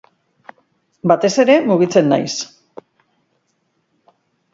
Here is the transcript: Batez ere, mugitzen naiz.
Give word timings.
Batez 1.11 1.29
ere, 1.43 1.57
mugitzen 1.71 2.09
naiz. 2.13 2.31